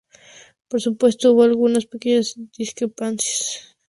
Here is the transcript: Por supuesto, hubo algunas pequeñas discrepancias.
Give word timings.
Por 0.67 0.81
supuesto, 0.81 1.31
hubo 1.31 1.43
algunas 1.43 1.85
pequeñas 1.85 2.33
discrepancias. 2.57 3.77